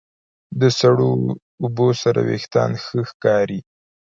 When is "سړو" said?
0.79-1.11